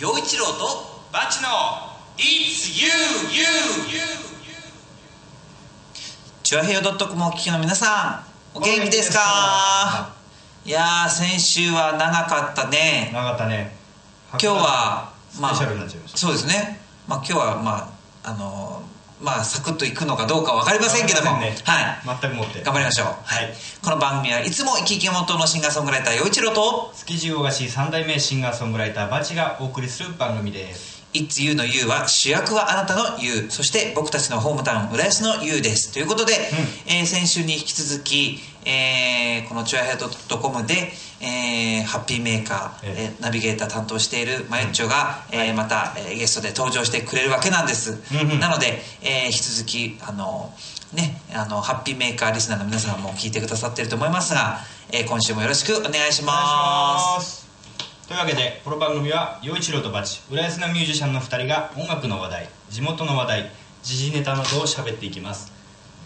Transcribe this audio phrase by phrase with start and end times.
[0.00, 1.48] 陽一郎とバチの
[2.16, 2.88] It's you,
[3.36, 3.42] you,
[3.92, 4.00] you.
[6.42, 8.24] チュアヘヨドットコムお聞きの皆さ
[8.54, 10.14] んお元気ですか？
[10.64, 13.10] いやー先週は長かったね。
[13.12, 13.76] なかったね。
[14.30, 16.80] 今日はスペシャルになっちゃいました、そうですね。
[17.06, 17.92] まあ今日はま
[18.24, 18.89] ああのー
[19.20, 21.54] まあサクッといくのかどうか分かりませんけども、ね。
[21.64, 21.80] は
[22.16, 22.18] い。
[22.20, 22.62] 全くもって。
[22.62, 23.52] 頑張りましょう、はい、
[23.82, 26.92] この番組はいつも生き生き元のシンガーソングライター陽一郎と。
[26.96, 35.92] 築地大菓子三代目シンガーソングライターバチがお送りする番組です「It's You」の You は主役はあなたの You そして僕たちのホームタウン浦安の You です。
[35.92, 36.32] ということで、
[36.86, 43.14] えー先週に引き続き、えーこのチュアヘッド .com で、えーハッピーメーカー、ええ。
[43.18, 48.40] ーナビゲーター担当しているマユッチョが、えーまた、えーゲストで登場してくれるわけなんです、うんうん。
[48.40, 50.52] なので、えー引き続きあの
[50.94, 54.58] ねあのハッピーメーカーリスナーの皆さんも聞いてくださっていると思いますが、
[54.92, 57.42] えー今週もよろしくお願いしおます。
[57.42, 57.50] す
[58.08, 63.52] というわけでこの番組は陽一郎とバチ浦安のミュージシャンの2人が音楽の話題地元の話題
[63.82, 65.52] 時事ネタなどを喋っていきます。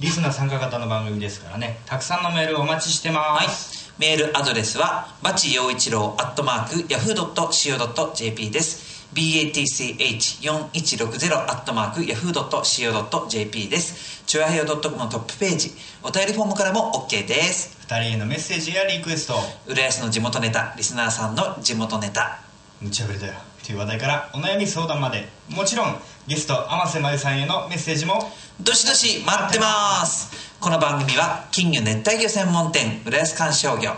[0.00, 3.48] リスナー参加型の番組ですからねたくさんのメールお待ちしてまはい。
[3.48, 9.06] す、メールアドレスはバチ陽一郎アットマークヤフー .co.jp です。
[9.14, 14.24] BATCH4160 アットマークヤフー .co.jp です。
[14.26, 15.70] チュアヘヨ .com のトップページ
[16.02, 17.78] お便りフォームからも OK です。
[17.86, 19.34] 2人へのメッセージやリクエスト。
[19.68, 22.40] 浦安の地元ネタリスナーさんの地元ネタ。
[22.80, 23.34] 無茶ぶりだよ。
[23.64, 25.28] という話題からお悩み相談まで。
[25.50, 28.32] もちろんゲスト天瀬まゆさんへのメッセージも。
[28.58, 30.56] どしどし待ってます。
[30.58, 33.94] この番組は金魚熱帯魚専門店浦安観賞魚。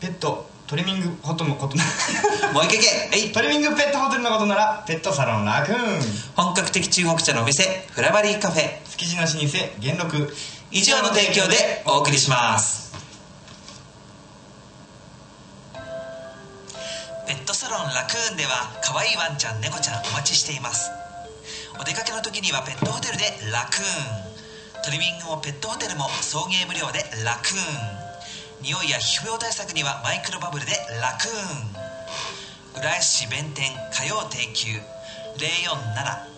[0.00, 1.84] ペットトリミングホットのことな
[2.54, 2.88] もう一回いけ。
[2.88, 3.32] はい。
[3.32, 6.00] トリミングペットホテルのことならペットサロンラクーン
[6.36, 8.78] 本格的中国茶のお店フラバリーカフェ。
[8.88, 9.36] 築地の老舗
[9.78, 10.36] 元禄。
[10.70, 12.86] 以上の提供でお送りします。
[17.26, 20.90] ペットサロンラクーンでは可愛いワンちゃん猫ちゃんお待ちしています
[21.78, 23.84] お出かけの時にはペットホテルでラクーン。
[24.82, 27.58] トリミングもペットホテルも送迎無料でラクーン。
[28.62, 34.80] 匂いや皮膚病対策にはマイクロバブルでラクーン浦安市弁天火曜定休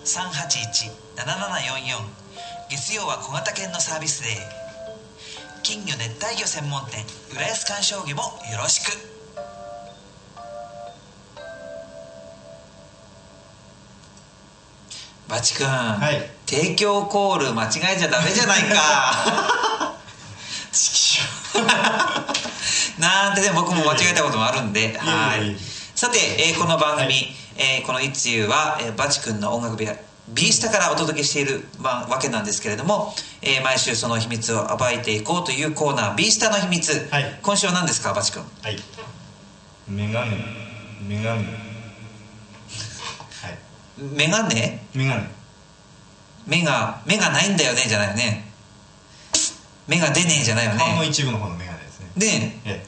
[0.03, 2.03] 047-381-7744
[2.71, 4.33] 月曜は小型犬のサービスデー。
[5.63, 7.05] 金魚熱帯魚専門店。
[7.33, 9.18] 浦安観賞魚もよろしく。
[15.29, 16.31] バチ君、はい。
[16.47, 19.95] 提供コール間違えちゃダメじゃないか。
[22.99, 24.97] なんてね僕も間違えたこともあるんで。
[24.99, 25.57] はい。
[25.95, 26.19] さて、
[26.51, 27.35] えーこの番組、はい。
[27.57, 29.95] えーこの「いつゆ」は、えーバチ君の音楽部屋
[30.29, 37.39] B スタからお届けしている、まあ、わけなんですけれども、えー毎週その秘密を暴いていこうというコーナー B スタの秘密、はい。
[37.43, 38.43] 今週は何ですかバチ君？
[38.63, 38.83] はい。
[39.89, 40.37] メガネ
[41.03, 41.68] メガネ
[43.99, 44.81] はいメガネ？
[44.95, 45.29] メガネ。
[46.47, 47.83] 目が目がないんだよね？
[47.89, 48.45] じゃないよね。
[49.87, 50.45] 目が出ねえ？
[50.45, 52.07] じゃないよ顔のね一部の方のメガネですね。
[52.17, 52.87] でええ。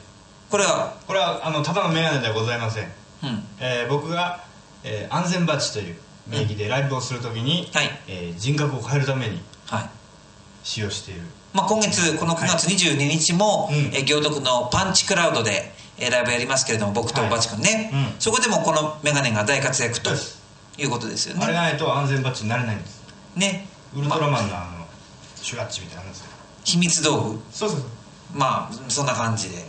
[0.49, 0.95] これは？
[1.07, 2.87] これはあのただのメガネではございません、う
[3.27, 3.43] ん。
[3.59, 4.43] えー僕が、
[4.83, 5.95] えー安全バッジという
[6.27, 7.89] 名義でライブをするときに、はい。
[8.07, 9.89] えー人格を変えるためにはい。
[10.63, 11.21] 使用している。
[11.53, 13.77] まあ、今月この9月22日も、うん。
[13.93, 17.29] えー行徳のパンチクラウドで、えーライブやりますけれども僕とはい。
[17.29, 18.19] バチ君ね、うん。
[18.19, 20.11] そこでもこのメガネが大活躍と
[20.81, 23.01] いうことですよあれねがないと安全バッジになれないんです。
[23.35, 23.67] ね。
[23.95, 24.85] ウルトラまあマンのあの
[25.35, 26.19] シュラッチみたいなのです。
[26.21, 26.25] よ
[26.63, 27.39] 秘密道具。
[27.51, 27.89] そうそうそう。
[28.33, 29.65] まあそんな感じで。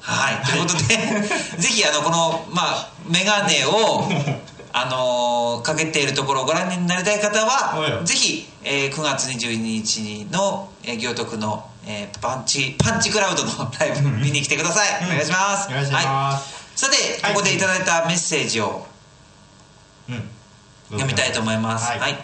[0.00, 0.46] はい。
[0.46, 0.96] ということで
[1.58, 4.08] ぜひあのこの、まあ、メガネを
[4.72, 15.06] あのーかけているところをご覧になりたい方はいぜひ、えー9月22日の、えー行徳の、えーパンチパンチクラウドの ライブ見に来てください、うん。
[15.06, 15.68] お願いします。
[15.68, 16.06] お願いします。
[16.06, 18.86] はい、さてはいここでいただいたメッセージを。
[20.08, 20.30] うん
[20.90, 21.90] 読みたいと思います。
[21.90, 22.00] はい。
[22.00, 22.18] はい、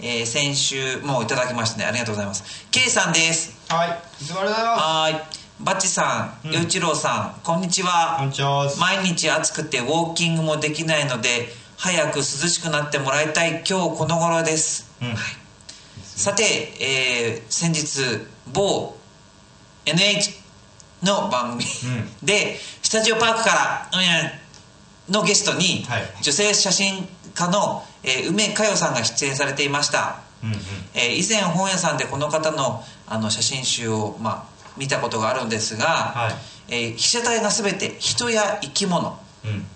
[0.00, 1.84] えー先週もういただきましたね。
[1.84, 2.66] ありがとうございます。
[2.70, 3.56] K さんです。
[3.68, 4.00] はい。
[4.22, 5.46] いつもありがとうございまはーい。
[5.58, 8.16] バッチさんう一郎さんこんにちは。
[8.16, 8.70] すこんにちは。
[8.78, 13.62] 毎日暑くてウォーキングもできないので早く涼しくなってもらいたい。
[13.68, 15.08] 今日この頃です、うん。
[15.08, 15.16] はい、
[16.02, 16.42] さて、
[16.80, 18.96] えー先日某
[19.86, 20.42] NH
[21.04, 22.26] の番組、うん。
[22.26, 23.90] でスタジオパークから、
[25.08, 26.02] うん、のゲストに、はい。
[26.22, 30.56] 女性写真家の、えー梅佳代さんが出演されていました、うんうん。
[30.94, 36.34] えー以前本屋さんでこの方のあの写真集を、まあ、見たことがあるんですが、はい。
[36.68, 39.18] えー被写体が全て人や生き物。
[39.44, 39.66] うん。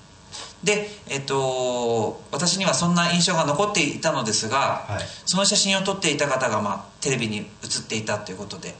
[0.64, 5.04] で、えっと私にはそんな印象が残っていたのですが、はい。
[5.26, 7.46] その写真を撮っていた方が、まあ、テレビに映っ
[7.88, 8.74] ていたということで。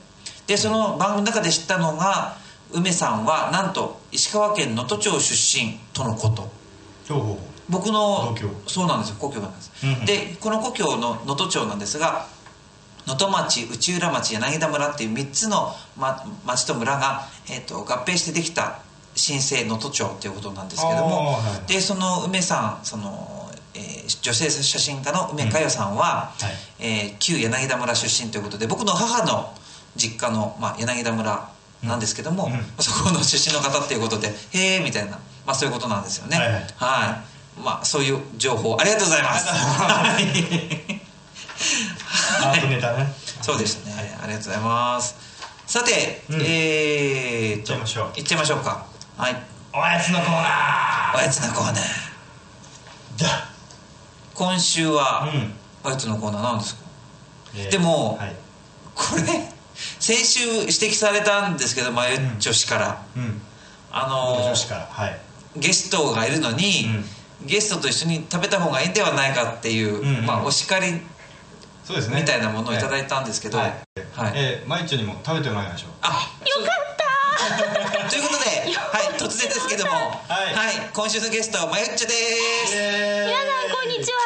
[0.47, 2.37] でその番組の中で知ったのが
[2.73, 6.43] 梅さんはなんと石川県能登町出身とのこと。
[7.09, 7.37] ほうほう。
[7.37, 8.37] ほ僕の
[8.67, 9.17] そうなんですよ。
[9.19, 10.05] 故郷なんです、うんうん。
[10.05, 12.27] でこの故郷の能登町なんですが
[13.07, 18.81] 能登町内浦町柳田村っていう3つの、ま、町と村が、えー、と合併してできた
[19.15, 26.49] 新生能登町っていうことなんですけども、はいでその梅さんその、えー女性写真家の梅佳代さんは、は
[26.81, 26.85] い。
[26.85, 29.55] えー旧柳田村出身ということで僕の母の
[29.97, 31.49] 実家の、まあ、柳田村
[31.85, 32.53] なんですけども、うん。
[32.53, 32.61] うん。
[32.79, 35.13] そこの出身の方っていうことでへえみたいな、
[35.47, 36.37] まあ、そういうことなんですよね。
[36.37, 36.55] はいはい。
[36.57, 39.47] はいまあそういう情報ありがとうございます。
[42.43, 42.69] はい。
[42.69, 43.13] ネタね。
[43.43, 45.15] そうでしたね、ありがとうございます。
[45.67, 46.41] さて、うん。
[46.43, 48.13] えーと行っちゃいましょう。
[48.17, 48.85] 行っちゃいましょうか。
[49.17, 49.43] はい。
[49.73, 51.75] おやつのコーナおやつのコーナー。
[51.75, 53.49] ーだ。
[54.35, 55.55] 今週は、うん。
[55.85, 56.81] おやつのコーナーなんですか？
[57.57, 58.35] えーでもはい。
[58.95, 59.23] これ
[59.99, 63.41] 先週指摘されたんですけどマユッチョ氏から、うん。
[63.93, 64.89] あの女子から。
[64.91, 65.19] はい。
[65.57, 66.89] ゲストがいるのに、
[67.45, 70.27] ゲストと一緒に食べた方がいいんではないかっていう、うんうん。
[70.27, 71.01] まあ、お叱り
[71.85, 72.21] そうですね。
[72.21, 73.73] みたいなものをいただいたんですけど、はい。
[74.15, 74.33] はい。
[74.37, 75.91] えーマイチョにも食べてもらいましょう。
[76.03, 76.09] あ
[76.47, 77.01] よかった。
[78.11, 80.91] ということで、はい、突然ですけども、はい。
[80.93, 84.19] 今週のゲストまゆっちょです、皆皆さんこんにちは。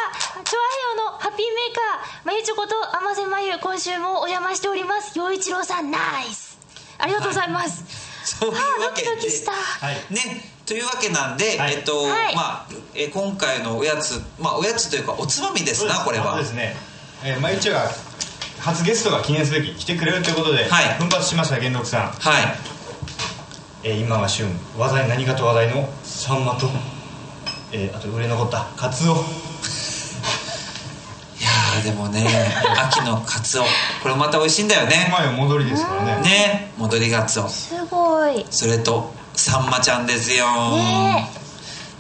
[0.45, 5.17] チョアヘヨのハッピーメーカーまゆちょこと甘瀬まゆ今週もお邪魔しております。
[5.17, 6.59] 陽一郎さんナイス。
[6.99, 7.85] ありがとうございます、
[8.25, 9.09] そういうわけで。
[9.09, 9.53] あードキドキした。
[9.53, 9.95] はい。
[10.13, 11.75] ねというわけなんで、はい。
[11.75, 12.35] えっと、はい。
[12.35, 16.33] まあ、えー今回のおやつまあおやつというかおつまみですなこれは。
[16.33, 16.75] そうですね、
[17.23, 17.91] えー、マイチョが
[18.61, 20.95] 初ゲストが記念すべき来てくれるということで、はい。
[20.99, 22.45] 奮発しました元禄さん、はい。
[23.83, 24.49] えー今が旬。
[24.79, 26.69] 話題何かと話題のサンマと、
[27.73, 29.15] えーあと売れ残ったカツオ。
[29.15, 29.17] い
[31.43, 32.25] やーでもね
[32.89, 33.65] 秋のカツオ。
[34.03, 35.11] これまた美味しいんだよね。
[35.13, 36.23] 前は戻りですからね。
[36.23, 37.49] ね戻りガツオ。
[37.51, 38.47] すごい。
[38.51, 39.13] それと
[39.44, 40.46] サンマちゃんですよ。
[40.76, 41.29] ね。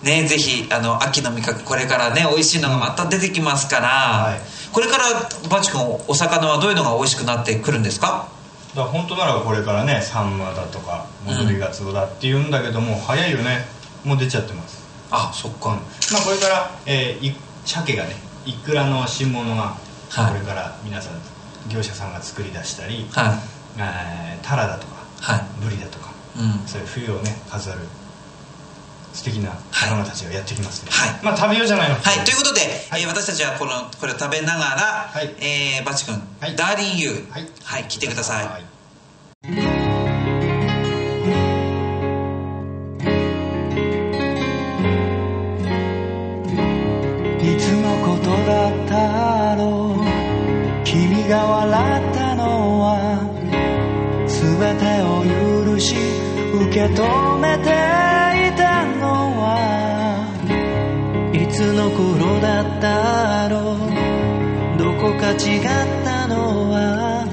[0.02, 4.40] ねぜひあの秋の味覚これからね美味しいのがまた出てきますから、はい。
[4.72, 5.04] これから
[5.50, 8.28] バチ君お魚はどういうのが美味しくなってくるんですか？
[8.74, 13.66] だから本当ならこれからねサンマだとか戻りガツオだって言うんだけども、早いよね。
[14.04, 14.82] もう出ちゃってます。
[15.10, 15.76] あそっか、ま
[16.18, 19.76] あこれから、えーい鮭がねいくらの新物が
[20.10, 20.32] はい。
[20.32, 21.20] これから皆さん
[21.68, 23.38] 業者さんが作り出したり、はい。
[23.78, 25.44] えータラだとかはい。
[25.62, 26.66] ブリだとかうん。
[26.66, 27.80] そういう冬をね飾る
[29.12, 31.24] 素敵な魚たちがやってきますね、はい。
[31.24, 31.94] まあ食べようじゃないの。
[31.94, 32.60] はい、ということで、
[32.90, 33.02] はい。
[33.02, 35.34] えー私たちはこのこれを食べながら、はい。
[35.38, 36.56] えーバチ君、はい。
[36.56, 37.48] ダーリンユー、はい。
[37.62, 38.62] はい、聞いてください、はい。
[47.44, 50.04] いつのことだったろう
[50.84, 53.20] 君が笑ったのは
[54.26, 55.22] 全てを
[55.70, 56.23] 許し受
[56.74, 59.06] け止めていたの
[59.38, 60.26] は
[61.32, 63.78] いつの頃だったろう
[64.76, 65.62] どこか違っ
[66.02, 67.24] たのは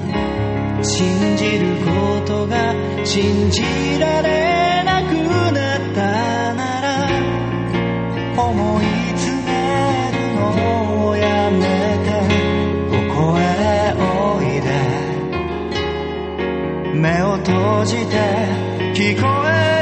[0.80, 2.72] 信じることが
[3.04, 3.62] 信じ
[3.98, 5.14] られなく
[5.52, 7.10] なったなら
[8.40, 8.84] 思い
[9.18, 9.50] 詰め
[10.12, 10.40] るの
[11.08, 12.14] をやめて
[12.90, 13.42] ここへ
[13.98, 14.70] おいで
[16.94, 18.61] 目を閉じて
[18.94, 19.81] 聞こえ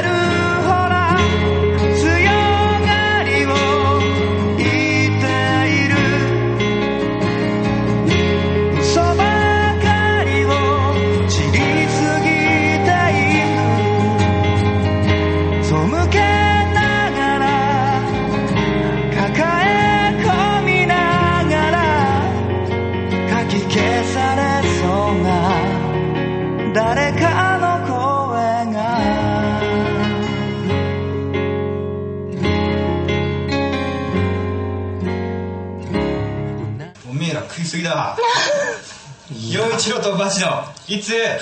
[39.81, 41.39] 陽一郎とバチのいつ、はい。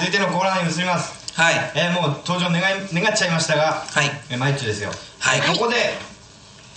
[0.00, 1.34] 続いてのコーナーに移ります。
[1.38, 1.54] はい。
[1.74, 2.62] えーもう登場願い
[2.94, 4.10] 願っちゃいましたが、はい。
[4.30, 5.40] えーマイッチョですよ、はい。
[5.42, 5.76] ここで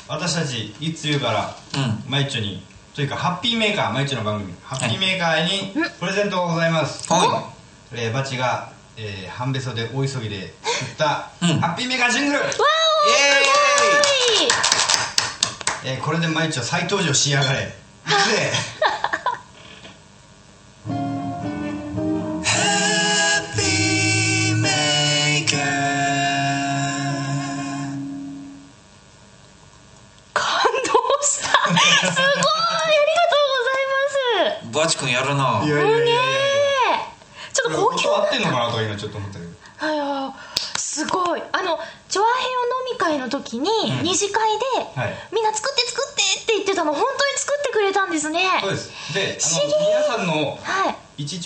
[0.09, 2.11] 私たちいつ言うから、うん。
[2.11, 2.61] マイッチョに
[2.93, 7.49] というかハッピーメーカーマイッチョの番組ハッピーメーカーにプレゼントがございます、は
[7.93, 11.59] えーバチが、えー半べそで大急ぎで作った、うん。
[11.61, 12.51] ハッピーメーカージングル、いイエは
[15.93, 17.59] いえーこれでマイッチョ再登場しやがれ。
[17.59, 17.63] い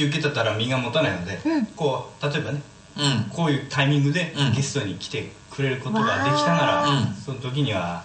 [0.07, 1.65] 受けてたら身が持たないので、うん。
[1.67, 2.61] こう例えばね
[2.97, 3.29] うん。
[3.29, 4.53] こういうタイミングでうん。
[4.53, 6.85] ゲストに来てくれることができたなら、
[7.25, 8.03] その時には、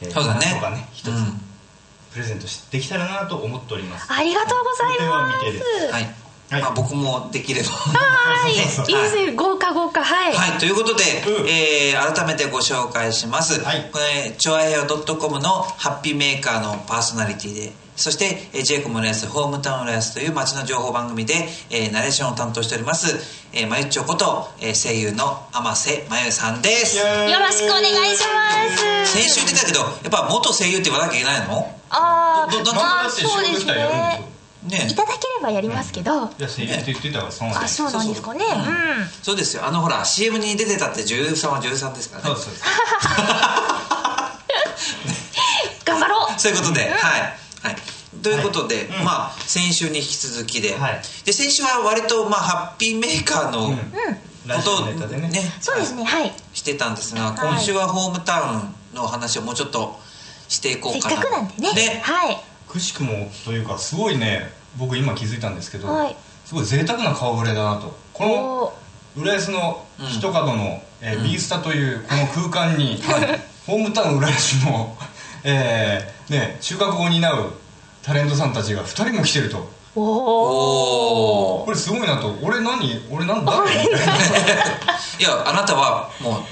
[0.00, 0.46] えーそうだね。
[0.76, 1.40] ね一つうん。
[2.12, 5.92] プレゼントしできたらなと思っております、ありがとうございます。
[5.92, 6.02] はい、
[6.50, 6.62] はい。
[6.62, 7.68] まあ、僕もできれば。
[7.68, 8.52] はい。
[8.56, 9.32] いいそうそうですね。
[9.32, 10.02] 豪華豪華。
[10.02, 11.48] はい、はい、ということで、うん。
[11.48, 13.60] えー改めてご紹介します。
[13.62, 13.90] はい。
[13.92, 23.18] これ、チョアヘオ .com のハッピーメーカーのパーソナリティで、そして、えー、ジェイコムレース、ホームタウンレースという街の情報番組で、えーナレーションを担当しております、
[23.52, 26.96] えー、まゆっちょこと、えー声優の天瀬まゆさんです。
[26.96, 27.04] よ
[27.40, 29.12] ろしくお願いします。
[29.18, 31.74] 先週出たけど、やっぱ元声優って言わなきゃいけないの？
[31.90, 34.68] あーどどどあそうです収録したらやるんでしょ？
[34.68, 37.74] ねねいただければやりますけど、いや声優って言ってたからそうなんあです。
[37.76, 38.44] そうなんですかね。
[38.44, 39.06] うん。
[39.22, 39.64] そうですよ。
[39.66, 42.30] あのほら、CM に出てたって女優さんは女優さんですからね。
[42.30, 42.64] そうそうです
[45.84, 46.40] 頑張ろう。
[46.40, 47.38] そういうことで、はい。
[47.62, 47.76] はい。
[48.22, 49.04] ということで、うん。
[49.04, 51.02] まあ、先週に引き続きで、はい。
[51.24, 53.76] で、先週は割と、まあ、ハッピーメーカーの
[54.56, 55.28] ことをオネタでね。
[55.28, 56.32] ね、そうですねはい。
[56.52, 57.40] してたんですが、い。
[57.40, 59.98] 今週はホームタウンのお話をもうちょっと
[60.48, 61.16] していこせっうかな。
[61.16, 62.00] かくなんでね。
[62.02, 62.38] はい。
[62.68, 66.16] くしくもというかすごいね僕今気づいたんですけど、はい。
[66.44, 67.96] すごい贅沢な顔ぶれだなと。
[68.12, 68.72] こ
[69.16, 73.00] の浦安の一角の、えーうんビースタというこの空間に、
[73.66, 74.96] ホームタウン浦安の、
[75.44, 77.52] えーね、中学を担う
[78.02, 79.70] タレントさんたちが2人も来てると。
[79.96, 82.34] おおおこれすごいなと。
[82.42, 83.06] 俺何？
[83.10, 83.88] 俺なんだみたい
[85.22, 86.42] や、あなたはもう、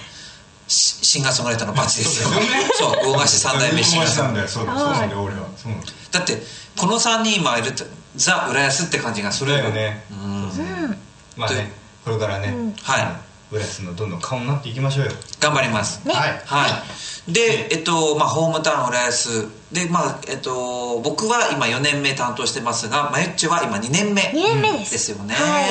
[0.67, 2.31] シシンガーソングライターのバチですよ。
[2.75, 5.47] そう大菓子三代目シンガーソングライなんだよそうそうなんだよ俺は。
[5.57, 6.43] そうなんだって、
[6.77, 7.85] この3人今いると、
[8.17, 10.05] ザ・浦安って感じがするだよね。
[10.11, 10.99] うん。
[11.37, 11.71] まあね
[12.05, 12.73] これからね、うん。
[12.83, 15.13] はい浦安のどんどん顔になっていきましょうよ。
[15.41, 16.07] 頑張ります。
[16.07, 16.13] ね。
[16.13, 16.41] はい。
[16.45, 16.83] は
[17.29, 24.93] い、で、えっとまあ、ホームタウン浦安で、まあえっと、僕は今4年目担当してますがまゆっちは今2年目二年目です。
[24.93, 25.71] ですよね、はい。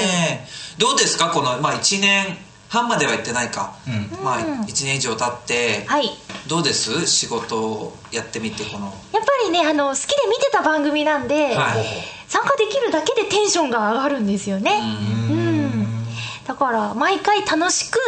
[0.77, 1.29] どうですか？
[1.29, 2.37] この、まあ、1年
[2.69, 4.23] 半までは行ってないか、うん。
[4.23, 4.61] まあ、うん。
[4.61, 6.09] 1年以上経って、はい。
[6.47, 7.05] どうです？
[7.07, 8.85] 仕事をやってみてこの。
[8.85, 11.85] やっぱりねあの好きで見てた番組なんで、はい。
[12.27, 14.79] 参加できるだけでテンションが上がるんですよね。
[15.29, 15.44] うん
[16.45, 17.99] だから毎回楽しく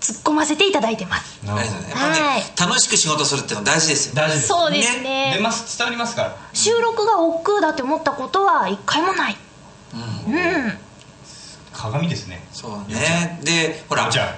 [0.00, 1.46] 突っ込ませていただいてます。
[1.46, 2.60] はい。
[2.60, 5.32] 楽しく仕事するっていうのは大事ですよ大事ですそうですね。
[5.36, 6.36] 出ます伝わりますから。
[6.52, 9.36] 収録が億劫だって思ったことは一回もない。
[10.26, 10.34] うん。
[10.34, 10.78] うん。
[11.72, 12.44] 鏡ですね。
[12.52, 13.40] そうね。
[13.42, 14.08] でほら。
[14.10, 14.34] じゃ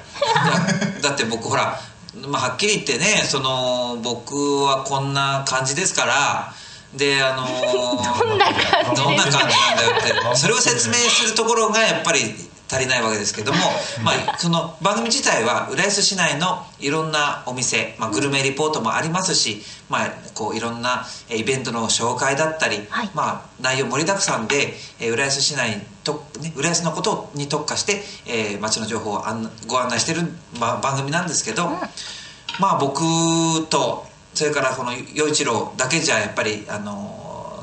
[1.03, 1.79] だ だって僕ほら、
[2.27, 6.55] まあ、はっきり言ってねその僕はこんな感じですから。
[6.95, 10.29] であのー どんな感じどんな感じなんだよって。
[10.33, 12.35] あそれを説明するところがやっぱり
[12.71, 13.59] 足りないわけですけども、
[14.05, 23.11] まあ、その番組自体は浦安市内のいろんなお店、まあ、グルメリポートもありますし、まあ、こういろんなえーイベントの紹介だったり、はい。
[23.13, 30.23] まあ、内容盛りだくさんで、えー浦安市内と、ね、浦安のことに特化して、えー街の情報を案ご案内してる、
[30.61, 31.69] まあ、番組なんですけど、
[32.61, 33.01] まあ僕
[33.69, 37.20] とそれからこの陽一郎だけじゃやっぱりあの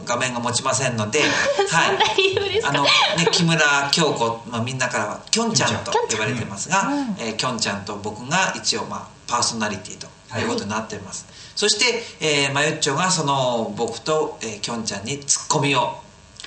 [0.07, 1.21] 画面が持ちませんので、
[1.69, 2.69] そんな理由ですか？
[2.69, 2.89] あのね、
[3.31, 7.15] 木村京子、まあ、みんなからはきょんちゃんと呼ばれてますが、うん。
[7.19, 10.07] えーきょんちゃんと僕が一応、まあ、パーソナリティと
[10.39, 15.99] いうことになっています、そして、えー、まゆっちょがその僕と、えー、きょんちゃんにツッコミを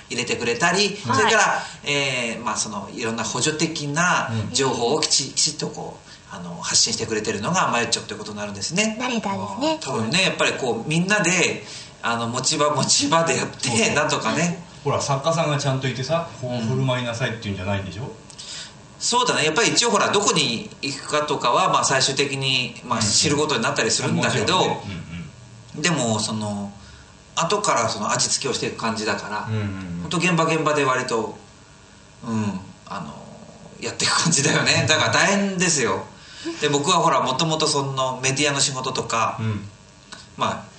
[0.09, 1.17] 入れてくれたり、はい。
[1.19, 8.97] それから、えーまあ、そのいろんな補助的な情報をきち,、きちっとこうあの発信してくれてるのがまゆっちょということになるんですね。
[8.99, 9.79] ナレーターですね。
[9.83, 11.65] 多分ねやっぱりこうみんなで
[12.03, 14.65] あの持ち場持ち場でやってなんとかね。
[14.83, 18.11] ほら作家さんがちゃんといてさこう振る舞いなさいっていうんじゃないんでしょ、
[18.99, 19.45] そうだね。
[19.45, 24.55] やっぱり一応ほらどこに行くかとかは、まあ、最終的に、まあ、知ることになったりするんだけど、
[25.79, 26.73] でもその
[27.37, 30.01] 後からその味付けをしていく感じだから、うんうんうん。
[30.03, 31.37] 本当現場現場で割と
[32.25, 33.15] うんあの
[33.83, 34.87] やっていく感じだよね。
[34.89, 36.05] だから大変ですよ。
[36.63, 39.61] で僕はほらもともとそのメディアの仕事とか、うんうん。
[40.39, 40.70] まあ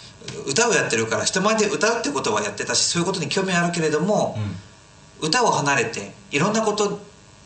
[0.48, 4.38] 歌をやってるから人前で歌うってことはやってたしそういうことに興味あるけれども、
[5.22, 7.00] 歌を離れていろんなこと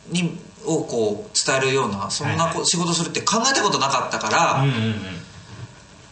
[0.10, 2.66] にをこう伝えるようなそんなこ、はいはい。
[2.66, 4.92] 仕事するって考えたことなかったから、うんうんうん。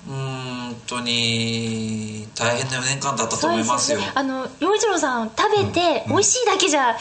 [0.10, 4.00] うーん本当に大変な4年間だったと思いますよ。
[4.00, 4.12] ね。
[4.16, 6.98] あの陽一郎さん食べて美味しいだけじゃ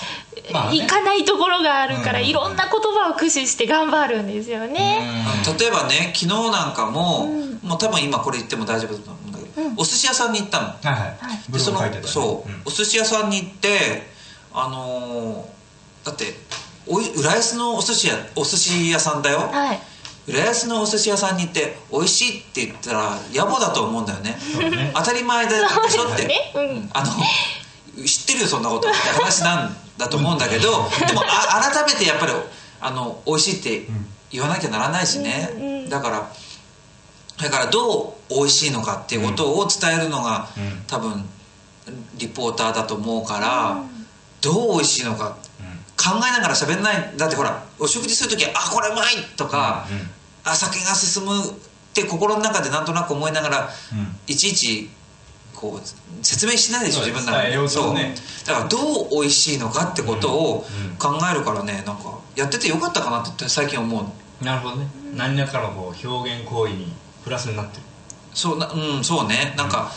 [0.52, 0.76] まあね。
[0.76, 5.24] いかないところがあるから、うんいろんな言葉を駆使して頑張るんですよね、
[5.58, 7.68] 例えばね昨日なんかも、うん。
[7.68, 9.21] もう多分今これ言っても大丈夫だと思う
[9.76, 10.66] お寿司屋さんに行ったの。
[10.66, 11.06] はいは
[11.48, 11.52] い。
[11.52, 12.62] でそのそう、ん。
[12.64, 14.06] お寿司屋さんに行って
[14.52, 16.24] あのーだって
[16.86, 19.38] おい浦安のお寿司屋お寿司屋さんだよ。
[19.38, 19.80] はい。
[20.28, 24.36] 浦安のお寿司屋さんに行って美味しいって言ったら野暮だと思うんだよね。
[24.70, 24.92] ね。
[24.94, 26.90] 当たり前でしょって、ねうん。
[26.92, 27.12] あの
[28.04, 28.88] 知ってるよそんなこと。
[28.88, 32.32] って話なんだと思うんだけどでもあ改めてやっぱり
[32.80, 33.86] あの美味しいって
[34.30, 36.32] 言わなきゃならないしね、だから
[37.40, 40.84] だからどう美味しいのかっていうことを伝えるのが、うん。
[40.86, 41.24] 多分
[42.16, 43.82] リポーターだと思うから、
[44.40, 45.36] どう美味しいのか
[45.96, 47.12] 考えながら喋んない。
[47.16, 50.10] だってほらお食事する時は「あこれうまい!」とか、うんうん。
[50.44, 51.52] あ酒が進むっ
[51.94, 54.16] て心の中でなんとなく思いながら、うん。
[54.26, 54.90] いちいち
[55.54, 57.68] こう説明しないでしょ自分なら伝えよう。
[57.68, 60.66] だからどう美味しいのかってことを
[60.98, 64.02] 考えるからねなんかやっててよかったかなって最近思う。
[64.02, 64.88] のなるほどね。
[65.14, 66.92] 何らかのこう表現行為に
[67.24, 67.82] プラスになってる。
[68.34, 69.54] そうなうんそうね。
[69.56, 69.92] なんか、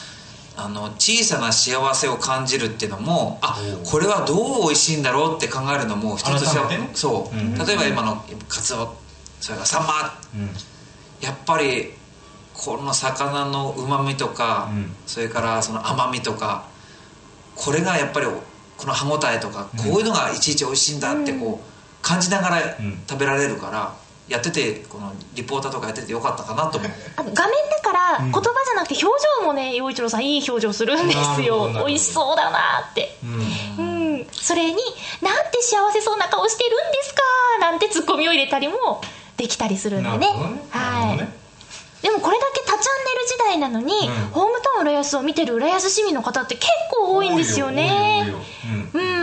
[0.58, 6.46] あの小さな幸せを感じるっていうのもあこれはどう美味しいんだろうって考えるのも一つ
[6.94, 8.96] そう、うん例えば今のカツオ
[9.42, 9.94] それからサンマ。
[10.36, 10.50] うん。
[11.22, 11.94] やっぱり
[12.54, 14.96] この魚のうまみとか、うん。
[15.06, 16.68] それからその甘みとか
[17.56, 18.28] これがやっぱり
[18.78, 19.92] この歯ごたえとか、うん。
[19.92, 23.04] こういうのがいちいち美味しいんだってこう感じながらん。
[23.08, 23.94] 食べられるから
[24.28, 26.92] やっててこのリポーターとかやっててよかったかなと思う。
[27.16, 31.70] あの画面だから言葉じゃなくて表情もね陽一郎さんいい表情するんですよ。
[31.86, 33.18] 美味しそうだなって。
[33.78, 33.86] うん。
[33.86, 34.28] うん。
[34.32, 34.78] それに
[35.22, 37.22] 「なんて幸せそうな顔してるんですか」
[37.62, 39.02] なんてツッコミを入れたりも
[39.38, 40.18] できたりするんでね。
[40.18, 40.28] ね。
[40.72, 41.18] はい。
[42.02, 44.12] でもこれだけ多チャンネル時代なのに、ん。
[44.32, 48.32] ホームタウン浦安を見てる浦安市民の方って結構多いんですよね。
[48.94, 49.15] うん、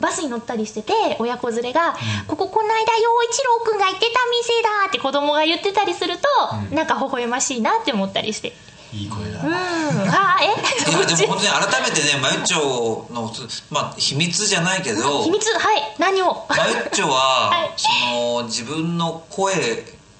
[0.00, 8.48] バスに乗ったりしてて親子連れが「こここの間陽一郎くんが行ってた店だ」って子供が言ってたりすると、なんか微笑ましいなって思ったりして。
[8.48, 8.54] うん
[8.92, 9.38] いい声だ。
[9.38, 9.54] うん。
[9.54, 10.90] あーえ？
[10.90, 13.32] いやでも本当に改めてねマユッチョの
[13.70, 16.44] まあ秘密じゃないけど秘密はい何を？
[16.48, 17.72] マユッチョは、はい。
[17.76, 17.88] そ
[18.42, 19.54] の自分の声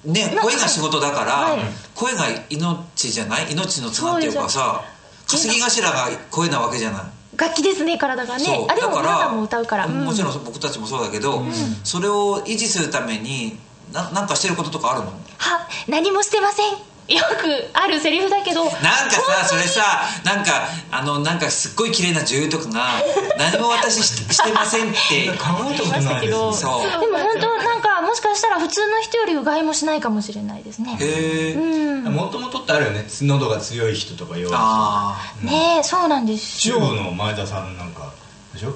[0.05, 1.59] ねな声が仕事だから、はい。
[1.95, 3.51] 声が命じゃない？
[3.51, 4.85] 命の綱っていうかさ
[5.27, 7.03] 稼ぎ頭が声なわけじゃない
[7.41, 8.67] 楽器ですね体がね。
[8.69, 10.05] あでもだから皆さんも歌うから、うん。
[10.05, 11.43] もちろん僕たちもそうだけど、
[11.83, 13.57] それを維持するために
[13.91, 15.07] ななんかしてることとかあるの？
[15.07, 19.81] は何もしてませんよくあるセリフだけどなんかさそれさ
[20.23, 22.87] なんかあのなんかすっごい綺麗な女優とかが
[23.37, 27.01] 「何も私ししてません」って 考えたことないですそうそう。
[27.01, 30.97] でも本当なんかもしかしたら普通の人よりうがいもしないかもしれないですね。
[30.99, 32.13] へえ、うん。
[32.13, 33.05] もともとってあるよね。
[33.21, 38.11] 喉が強い人とか弱い人あねえそうなんです中国の前田さんなんか
[38.53, 38.75] でしょ？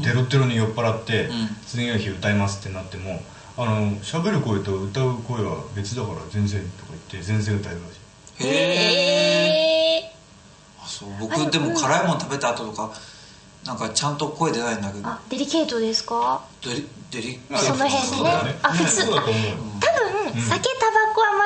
[0.00, 1.56] デロッデロに酔っ払って、ん。
[1.66, 3.22] 次の日歌いますってなっても
[3.56, 7.98] あの喋る声と歌う声は別だから全然とか言って全然歌えるらしい。
[8.40, 8.48] あへ
[9.98, 10.12] え
[10.82, 12.90] あそう僕でも辛いもの食べた後とか
[13.64, 15.06] なんかちゃんと声出ないんだけど。
[15.06, 16.42] あデリケートですか？
[16.64, 18.58] デリデリその辺ね。
[18.62, 19.02] あ普通。
[19.02, 19.92] そうだと思うよ多
[20.32, 21.01] 分酒タバコ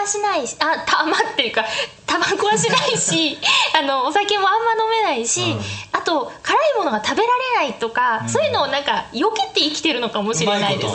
[0.07, 1.65] しないしあたまっていうか。
[2.07, 3.37] タバコはしないし
[3.77, 5.61] あのお酒もあんま飲めないし、うん。
[5.93, 7.29] あと辛いものが食べら
[7.61, 10.95] れないとか、そういうのをなんか避けて生きてるのかもしれないです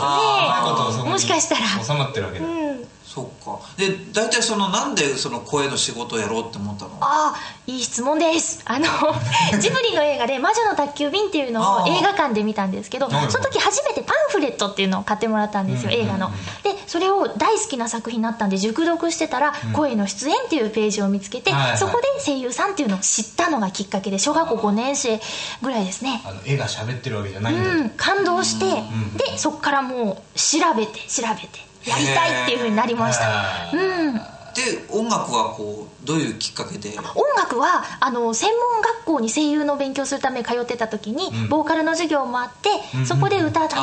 [1.04, 1.84] もしかしたら。
[1.84, 2.71] 収まってるわけだ、うん
[3.14, 3.60] そっか。
[3.76, 6.92] で大体そのなんでその声の仕事をやろうって思ったの？
[7.02, 8.62] ああいい質問です。
[8.64, 8.86] あの
[9.60, 16.30] ジブリの映画で「魔女の宅急便」っていうのを映画館で見たんですけどその時初めてパンフレットっていうのを買ってもらったんですよ映画の。
[16.62, 25.20] でそれを大好きな作品になったんで熟読してたら「声の出演」っていうページを見つけてそこで声優さんっていうのを知ったのがきっかけで小学校5年生
[25.60, 26.22] ぐらいですね。
[26.24, 27.70] あの絵が喋ってるわけじゃないんだ。
[27.70, 33.70] よ、うん感動してんでそこからもう調べて調べてやりたいっていうふうになりました。
[33.72, 34.14] うん。
[34.14, 36.90] で音楽はこうどういうきっかけで？
[36.90, 41.48] 音楽はあの専門学校に声優の勉強するため通ってた時に、ん。
[41.48, 42.68] ボーカルの授業もあって、
[42.98, 43.06] うん。
[43.06, 43.80] そこで歌楽しい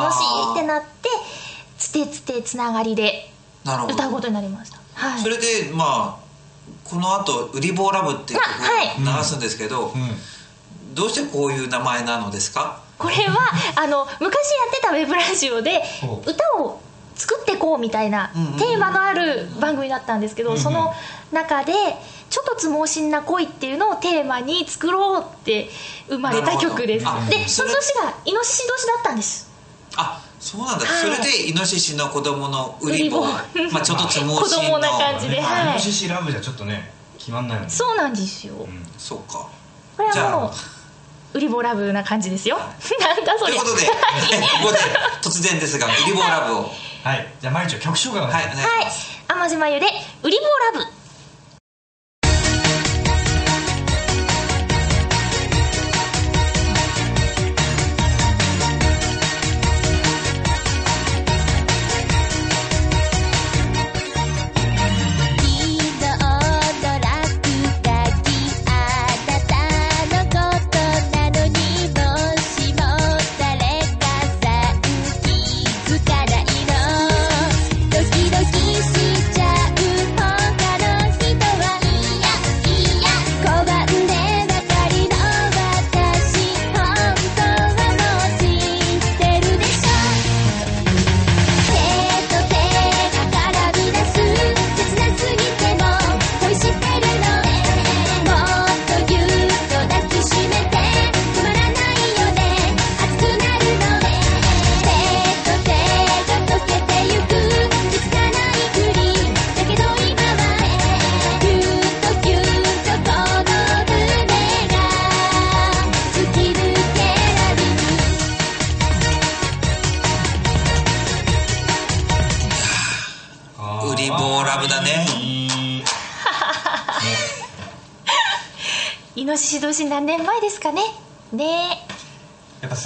[0.54, 1.10] ってなって
[1.78, 3.32] つてつてつながりで
[3.66, 4.78] 歌うことになりました。
[4.94, 5.22] はい。
[5.22, 6.30] それでまあ
[6.84, 8.88] この後ウリボーラブ」っていう曲あはい。
[9.18, 10.96] を流すんですけど、うん。
[10.96, 12.82] どうしてこういう名前なのですか？
[12.98, 13.38] これは
[13.76, 14.30] あの昔や
[14.68, 15.82] ってたウェブラジオで
[16.26, 16.82] 歌を
[17.20, 20.94] 作ってこうみたいなテーマのある番組だったんですけど、その
[21.34, 21.74] 中で
[22.30, 25.70] ちょっとつ盲信な恋っていうのをテーマに作ろうって
[26.08, 27.06] 生まれた曲です。
[27.30, 29.52] でその年がイノシシ年だったんです。
[29.98, 34.70] あそうなんだ、はいそれでイノシシの子供のウリボウリボまあちょっとつも子しの。
[34.70, 35.72] 供な感じでねはい。
[35.72, 37.70] イノシシラブじゃちょっとね決まんないもんね。
[37.70, 38.88] そうなんですよ、うん。
[38.98, 39.50] そうか。
[39.98, 42.58] これはもうウリボラブな感じですよ。
[43.00, 43.94] なんだそれということで こ
[44.64, 44.78] こで
[45.22, 46.72] 突然ですがウリボーラブを
[47.04, 48.92] はいじゃあ毎日曲紹介お願いします、はいはい、
[49.28, 49.86] 天島湯で
[50.24, 50.38] ウリ
[50.74, 50.99] ボラブ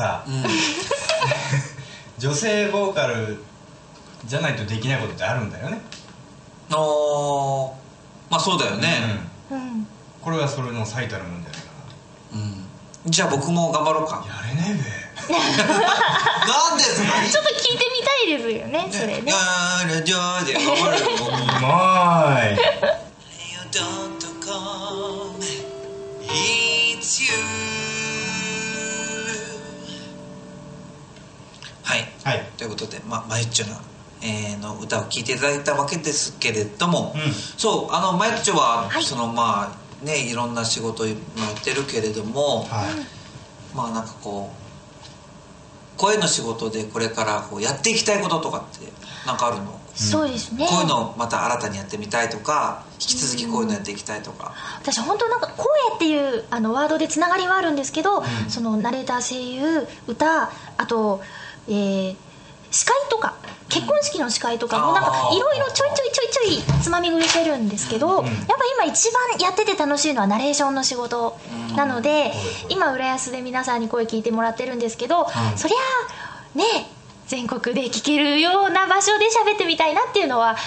[0.03, 0.43] さ、うん。
[2.19, 3.41] 女性ボーカル
[4.25, 5.81] じゃないとできないことってあるんだよね、
[6.69, 7.71] あー
[8.29, 8.87] まあそうだよね。
[9.51, 9.87] うんえうん。
[10.21, 11.67] これがそれの最たるもんじゃないか
[13.05, 14.25] うん、じゃあ僕も頑張ろうか。
[14.27, 14.79] なやれね
[15.23, 19.31] なんですかちょっと聞いてみたいですよねそれね。
[19.31, 22.57] やーじゃあで頑張るうまーい
[31.93, 32.13] はい。
[32.23, 32.49] はい。
[32.57, 33.77] ということで、ま、マユッチョの,、
[34.21, 37.31] えーの歌を聴いていただいたわけですけれども、うん。
[37.31, 39.03] そうあのマユッチョは、はい。
[39.03, 41.17] そのまあねいろんな仕事をやっ
[41.63, 43.75] てるけれども、はい。
[43.75, 48.91] まあなんかこう声の仕事でこれからこうやっていきたいこととかって
[49.27, 50.65] なんかあるの、そうですね。
[50.67, 61.21] こういうのをまた新たにやってみたいとか引き続きこういうのやっていきたいとか、私本当なんか声っていうあのワードでつながりはあるんですけど、そのナレーター声優歌あと、
[61.67, 62.15] えー
[62.73, 63.35] 司会とか
[63.69, 64.93] 結婚式の司会とかもうん。
[64.95, 68.31] なんかいろいろちょいちょいちょいちょいつまみ食いしてるんですけど、やっぱ
[68.83, 71.37] 今一番やってて楽しいのはナレーションの仕事
[71.75, 72.33] なので、
[72.69, 75.77] 今浦安で皆さんに声聞いてもらってるんですけど、そりゃ
[76.55, 76.89] あね
[77.27, 80.57] 全国で聞けるような場所で喋ってみたいなっていうのは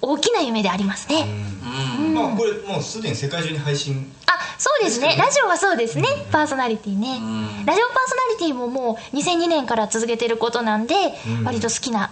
[0.00, 1.26] 大きな夢でありますね。
[2.22, 2.28] うん。
[2.30, 5.16] まあこれもうすでに世界中に配信あそうですね。
[5.18, 7.66] ラジオはそうですね、パーソナリティね、ん。
[7.66, 10.94] ラジオパーソナリティももう2002年から続けてることなんで、
[11.26, 11.44] うん。
[11.44, 12.10] 割と好きな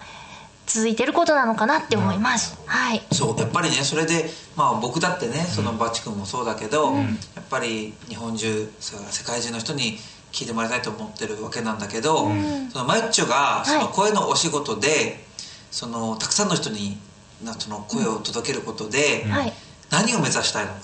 [0.66, 3.02] 続いてることなのかなって思います、はい。
[3.12, 7.02] そうやっぱりねそれで、まあ、僕だってねそのバチ君もそうだけど、や
[7.40, 9.98] っぱり日本中それから世界中の人に
[10.32, 12.28] 聞いてもらいたいと思ってるわけなんだけど、
[12.72, 13.68] そのマユッチョがい。
[13.68, 15.24] その声のお仕事で、
[15.70, 16.98] そのたくさんの人に
[17.44, 19.52] なその声を届けることで、はい
[19.94, 20.78] 何を目指したいのか、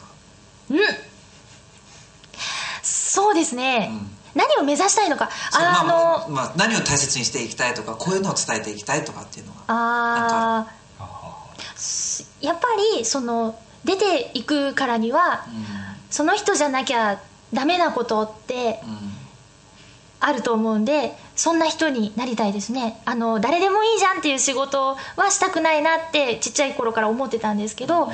[0.70, 0.79] うん。
[2.83, 4.11] そうですね、うん。
[4.35, 5.29] 何を目指したいのか。
[5.53, 12.27] あまあのまあ、何を大切にしていきたいとかこういうのを伝えていきたいとかっていうのがあー。
[12.40, 12.68] やっぱ
[12.99, 15.46] りその出ていくからには
[16.11, 17.20] その人じゃなきゃ
[17.53, 18.90] ダメなことってうん。
[18.90, 19.20] うん
[20.20, 23.01] あると思うんでそんな人になりたいですね。
[23.07, 28.09] あの誰でもいいじゃんっていう仕事はしたくないなってちっちゃい頃から思ってたんですけどう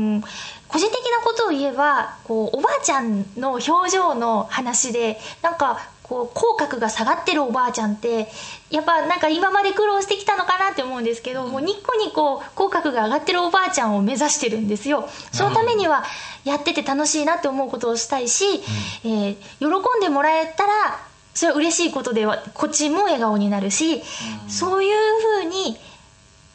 [0.00, 0.24] ーん。
[0.68, 8.28] 個人的なことを言えばこうおばあちゃんの表情の話でなんかこう口角が下がってるおばあちゃんって
[8.70, 15.08] やっぱなんか今まで苦労してきたのかなって思うんですけど、もうニッコニコ口角が上がってるおばあちゃんを目指してるんですよ。
[15.32, 16.04] そのためには
[16.44, 18.44] やってて楽しいなって思うことをしたいし、
[19.04, 20.72] えー喜んでもらえたら
[21.34, 24.02] それは嬉しいことではこっちも笑顔になるし、
[24.48, 24.96] そういう
[25.42, 25.76] ふうに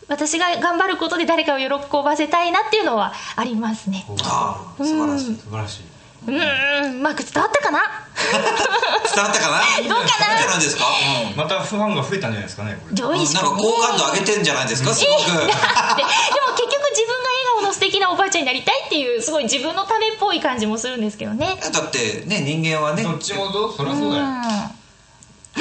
[0.08, 1.68] 私が頑張ることで誰かを喜
[2.04, 4.06] ばせたいなっていうのはありますね。
[4.24, 5.82] ああ素晴らしい素晴らしい。
[6.28, 7.80] うんうまく伝わったかな？
[9.14, 9.60] 伝わったかな？
[9.88, 9.90] どうかな？
[9.90, 10.86] 伝わったんじゃないですか、
[11.30, 11.38] うん。
[11.38, 12.96] またファンが増えたんじゃないですかねこれ。
[12.96, 13.50] どうですかね。
[13.50, 21.60] なんか好感度上げてんじゃないですかすごく、ででも結局自分が笑顔の素敵なおばあちゃんになりたいっていうすごい自分のためっぽい感じもするんですけどね。
[21.72, 23.74] だってね人間はねやどっちもどう？
[23.74, 24.26] そりゃそうだよ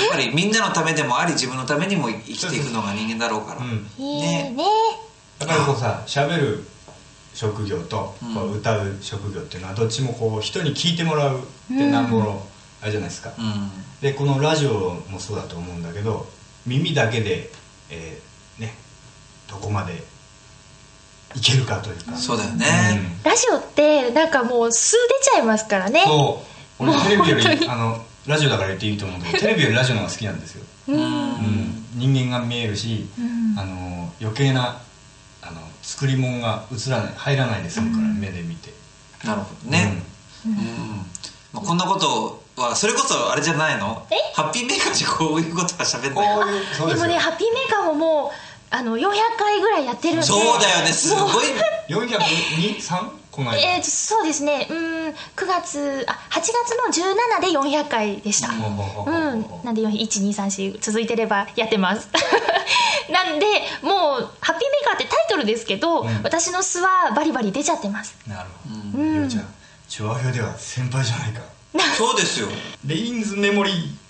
[0.00, 4.50] っぱりみんなのためでもあり自分のためにも生きていくのが人間だろうから、ね。
[4.50, 4.64] ね。
[5.38, 6.64] やっぱりこうさ喋る
[7.34, 8.34] 職業とうん。
[8.34, 12.46] こう歌う職業っていうのはどっちもこう人に聞いてもらうってなんぼの
[12.82, 13.70] あれじゃないですか、うん。
[14.00, 16.26] でこのラジオもそうだと思うんだけど
[16.66, 17.50] 耳だけで、
[17.90, 18.74] えーね
[19.48, 20.02] どこまで
[21.36, 22.16] いけるかというか。
[22.16, 22.66] そうだよね、
[23.24, 26.04] ラジオってなんかもう数出ちゃいますからね。
[26.06, 26.42] そ
[26.78, 26.82] う。
[26.84, 30.96] 俺テレビよりあのラジオだから言っていいと思うけど テレビよりラジオの方が好きなんですよ、うん。
[30.96, 33.58] うん、人間が見えるし、うん。
[33.58, 34.78] あの余計な
[35.42, 38.72] あの作り物が映らない入らないで済むから、目で見て。
[39.24, 40.02] なるほどね。
[40.46, 41.06] うん、
[41.52, 44.06] まあ、こんなことはそれこそあれじゃないの？
[44.10, 44.14] え？
[44.34, 48.30] ハッピーメーカーでこういうことは喋んないこういうそうでもねハッピーメーカーももう
[48.70, 50.22] あの400回ぐらいやってるんで。
[50.22, 51.46] そうだよねすごい。
[51.88, 53.23] 402?3?
[53.34, 53.50] この？
[53.50, 54.66] 間、えー、そうですね。
[54.70, 54.76] うん
[55.08, 55.14] 9
[55.46, 58.48] 月あ8月の17で400回でした。
[58.48, 59.44] ほうん。
[59.64, 62.08] なんで1234続いてればやってます。
[63.10, 63.46] なんで
[63.82, 66.22] もう「ハッピーメーカー」ってタイトルですけど、うん。
[66.22, 68.14] 私の素はバリバリ出ちゃってます。
[68.26, 68.48] なる
[68.92, 69.18] ほど、うん。
[69.18, 69.44] いやじゃあ
[69.88, 71.42] チュア表では先輩じゃないか。
[71.98, 72.48] そうですよ。
[72.86, 74.03] レインズメモリー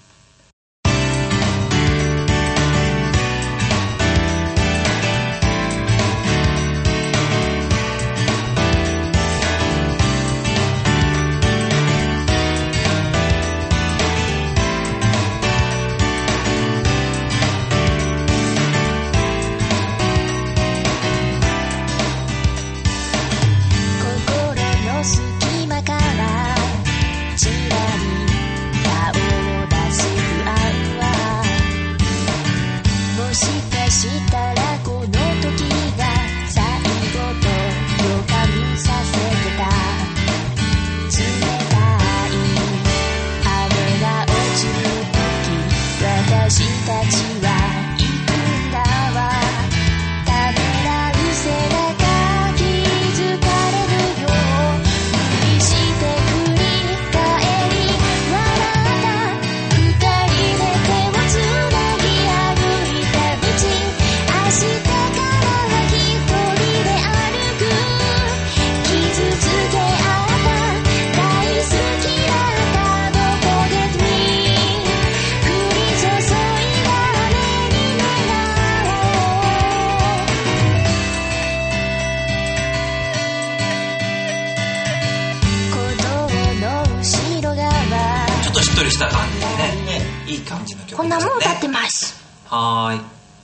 [88.74, 92.20] っとりした感じでねいい感じの曲ですこんなもん歌ってまます。
[92.46, 92.92] は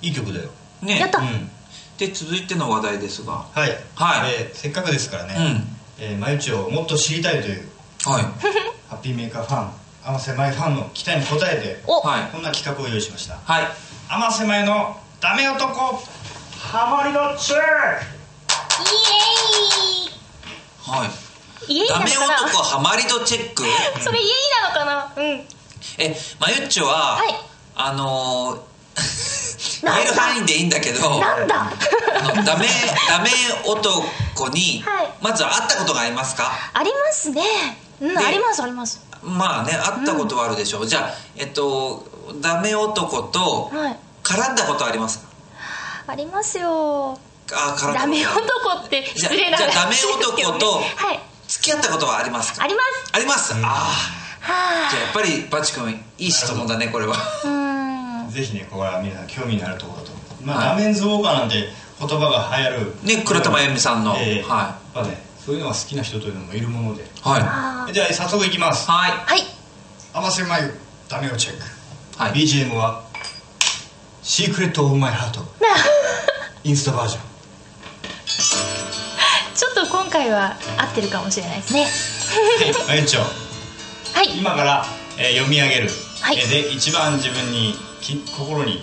[0.03, 0.51] ーいい曲だよ。
[0.83, 0.99] いね。
[0.99, 1.19] やった。
[1.21, 1.49] うん。
[1.99, 3.47] で続いての話題ですが。
[3.53, 4.35] はい、はい。
[4.41, 5.35] えーせっかくですからね、
[5.99, 6.05] うん。
[6.05, 7.69] えー、まゆちをもっと知りたいという
[8.05, 8.23] はい。
[8.91, 9.71] ハッピーメーカーファン
[10.05, 12.23] 甘瀬まゆファンの期待に応えてお、はい。
[12.33, 13.39] こんな企画を用意しました。
[13.45, 13.69] はい。
[14.09, 16.03] 甘瀬まゆのダメ男
[16.59, 17.61] ハマりのチェッ
[20.81, 21.07] はいイエーイ。
[21.07, 23.65] イエーイダメ男ハマり度チェック？
[24.01, 25.23] それイエーイなのかな？
[25.23, 25.47] うん。
[25.99, 27.35] えまゆっちょは、はい。
[27.77, 30.03] あのー、 なんだ？
[30.03, 31.71] 言える範囲でいいんだけどなんだ？
[32.19, 32.67] あのダメ
[33.09, 33.31] ダメ
[33.67, 35.13] 男に、はい。
[35.21, 36.51] まずは会ったことがありますか？
[36.75, 37.43] ありますね。
[38.01, 39.01] うんでありますあります。
[39.23, 42.07] まあね会ったことはあるでしょう、じゃあえっと
[42.41, 43.99] ダメ男とはい。
[44.23, 45.27] 絡んだことありますか？
[46.07, 47.19] ありますよ。
[47.53, 48.39] あ絡んだダメ男
[48.87, 51.21] って失礼なじゃあじゃあダメ男とはい
[51.51, 52.63] 付き合ったことはありますか？
[52.65, 53.11] あります。
[53.13, 53.61] あります、ああ
[54.41, 57.15] はじゃあやっぱりバチ君いい質問だねこれは。
[58.31, 60.47] ぜひねここは皆さん興味のあるところだと思う。
[60.47, 60.67] まあ、はい。
[60.69, 62.95] ラーメンズウォーカーなんて言葉が流行る。
[63.19, 64.17] ね倉田真由美さんの。
[64.17, 67.03] ええはやっぱねそういうのが好きな人というのもいるもので。
[67.03, 67.41] いはい。
[67.43, 67.93] あー。
[67.93, 68.89] じゃあ早速いきます。
[68.91, 69.11] はい。
[69.11, 69.43] はい。
[70.15, 70.73] 甘瀬まゆ
[71.09, 71.65] ダメをチェック、
[72.23, 72.33] はい。
[72.33, 73.03] BGM は
[74.23, 75.41] 「シークレット・オブ・マイ・ハート」
[76.65, 77.23] インスタバージョン
[80.11, 81.87] 回は合ってるかもしれないですね。
[82.87, 82.99] はい。
[84.13, 84.85] はい今から、
[85.17, 86.39] えー読み上げる、はい。
[86.39, 88.83] えーで一番自分にき心に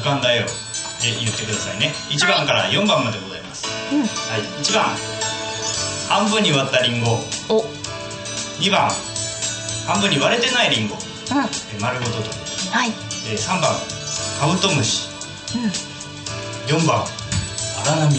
[0.00, 1.92] 浮かんだ絵を、えー言ってくださいね。
[2.10, 4.00] 1番から4番までございます、うん。
[4.00, 4.08] はい、
[4.62, 4.96] 1番。
[6.08, 7.20] 半分に割ったリンゴ。
[7.48, 7.64] お。
[8.60, 8.90] 2番。
[9.86, 11.36] 半分に割れてないリンゴ、うん。
[11.38, 12.30] はえー丸ごとと、
[12.86, 12.92] い。
[13.30, 13.76] えー3番。
[14.40, 15.08] カブトムシ。
[15.54, 16.76] うん。
[16.76, 17.04] 4番。
[17.84, 18.18] 荒波。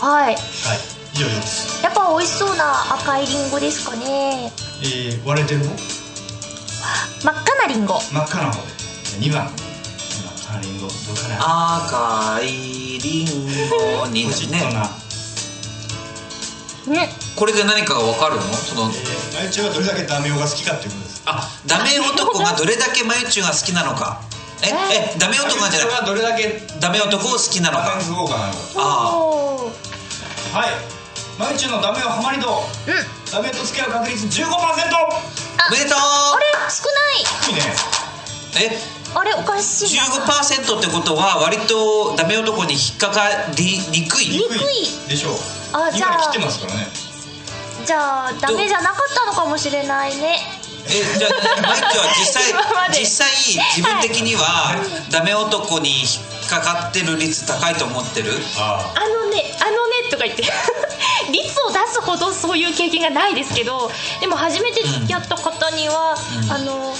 [0.00, 0.34] はい。
[0.34, 4.52] はい以上です、やっぱ美味しそうな赤いリンゴですかね。
[4.82, 5.70] えー割れてる方
[7.24, 7.98] 真っ赤なリンゴ。
[8.12, 8.60] 真っ赤な方。
[8.60, 8.68] で
[9.24, 9.48] 2番。
[9.48, 9.54] 真っ
[10.44, 10.86] 赤なリンゴ。
[10.86, 11.36] どうかな
[11.86, 13.26] 赤いリン
[13.70, 14.60] ゴにね。
[16.86, 17.08] ね。
[17.34, 18.42] これで何かが分かるの？
[18.52, 21.22] そのえー、まゆちはどれだけダメ男が好きかっていうことです。
[21.24, 24.20] あダメ男がどれだけまゆちゅが好きなのか。
[24.62, 27.98] えええダメ男がじゃなまゆちょがどれだけくダメ男を好きなのか。
[28.76, 29.72] あおー。
[30.52, 30.95] はい
[31.38, 32.48] まゆちのダメをハマり度。
[32.48, 33.30] うん。
[33.30, 35.98] ダメと付き合う確率15%おめでとう。
[35.98, 37.50] あれ少ない。
[37.50, 37.74] いいね。
[38.58, 38.80] え？
[39.14, 39.96] あれおかしい。
[39.96, 44.28] な15%ってことは割とダメ男に引っかかりにくい？
[44.28, 45.08] にくい。
[45.08, 45.34] でしょう。
[45.72, 46.86] あじゃあ今切ってますからね。
[47.84, 50.38] じゃあダメじゃなかったのかもしれないね。
[50.88, 52.44] えじゃあマイクは実際
[52.98, 53.28] 実際
[53.74, 54.74] 自分的には
[55.10, 56.06] ダメ男に引
[56.46, 58.32] っかかってる率高いと思ってる？
[58.56, 58.92] あ。
[58.94, 59.55] あのね
[60.10, 60.42] とか言って。
[61.32, 63.90] 率を出すほどそういう経験がないですけど
[64.20, 66.52] でも初めて付き合った方には、うん。
[66.52, 66.94] あの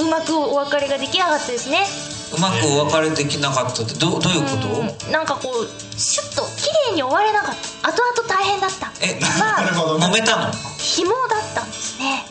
[0.00, 1.86] うまくお別れができなかったですね。
[2.34, 5.12] うまくお別れできなかったってどどういうこと、うん。
[5.12, 7.88] なんかこうシュッと綺麗に終われなかった。
[7.90, 8.90] 後々大変だった。
[9.00, 10.06] えあまあなるほどね。
[10.06, 10.52] 揉めたの？
[10.78, 12.26] 紐だったんですね。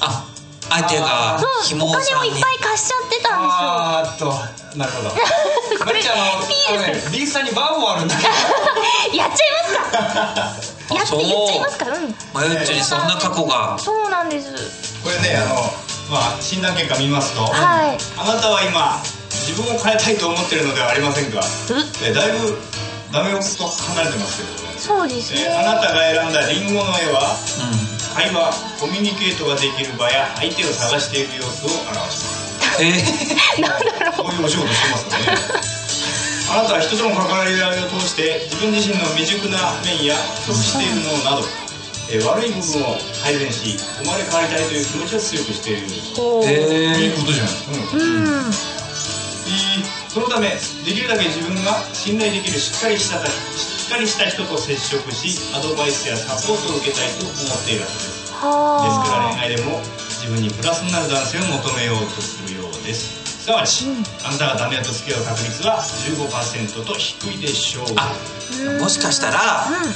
[0.00, 0.24] あ
[0.72, 3.68] 相手がそう紐お金をいっぱい貸しちゃってたんですよ。
[3.68, 5.10] あーっとなるほど。
[5.84, 6.68] これまゆちあのいいです。
[6.68, 8.28] あのねリンスさんに番号あるんだけど。
[9.16, 9.98] やっちゃいますか。
[10.94, 11.86] やって言っちゃいますか。
[11.86, 11.98] う。
[11.98, 12.14] ん。
[12.32, 13.76] マユッチョにそんな過去が。
[13.78, 14.48] そうなんです。
[15.04, 15.74] これねあの
[16.10, 17.98] まあ診断結果見ますと、はい。
[18.16, 18.98] あなたは今
[19.30, 21.44] 自分を変えたいと思ってるのではありませんがう
[22.04, 22.58] えだいぶ
[23.12, 24.74] ダメ男と離れてますけどね。
[24.78, 27.36] そうですえあなねたが選んだリンゴの絵は？
[27.91, 33.02] う会話コミュニケートができる場や相手を探している様子を表しますんえ
[33.60, 35.72] なんこういうお仕事してますからね。
[36.50, 41.48] あなたは人との関わり合いを通して自分自身の未熟な面や不足しているものなど、
[42.10, 46.46] えー悪い部分を改善し生まれ変わりたいという気持ちを強くしているこう。
[46.46, 48.46] ー、いいえことじゃないですか、うん。
[48.46, 48.54] うん
[50.12, 50.50] そのため
[50.84, 53.18] できるだけ自分が信頼できるしっかりした
[53.82, 58.30] しっかりした人と接触しアドバイスやサポートを受けたいと思っているはずです。
[58.30, 63.42] ですからは恋愛でも自分にプラスになる男性を求めようとするようです。
[63.42, 63.90] すなわち、
[64.22, 67.86] あなたがダメだと付き合う確率は15%と低いでしょう。
[67.98, 68.14] あ
[68.78, 69.90] もしかしたらうん。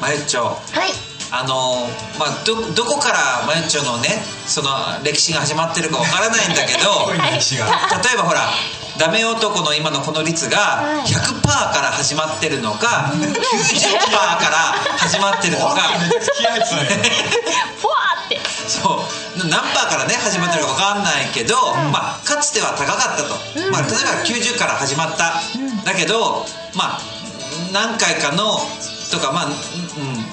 [0.00, 0.54] マユッチョは
[0.86, 0.94] い。
[1.34, 4.70] あのまあどどこからマユッチョのねその
[5.02, 8.46] 歴史が始まってるかわからないんだけど 恋の歴史が、例えばほら
[8.98, 11.08] ダメ男の今のこの率がはい。
[11.08, 14.56] 100%から始まってるのか90%から
[14.98, 15.90] 始まってるのか。
[18.68, 19.04] そ
[19.36, 19.48] う。
[19.48, 23.70] 何パーからね始まってるか分かんないけど、まあかつては高かったと、うん。
[23.70, 25.84] まあ、例えば90から始まった、ん。
[25.84, 27.00] だけどまあ
[27.72, 28.60] 何回かの
[29.10, 29.52] とかまあ、うん、